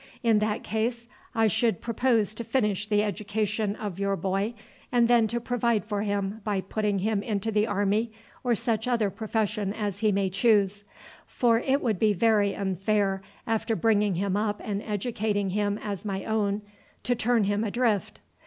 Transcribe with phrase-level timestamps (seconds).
[0.23, 4.55] In that case I should propose to finish the education of your boy,
[4.91, 8.11] and then to provide for him by putting him into the army,
[8.43, 10.83] or such other profession as he may choose;
[11.27, 16.25] for it would be very unfair after bringing him up and educating him as my
[16.25, 16.63] own
[17.03, 18.21] to turn him adrift.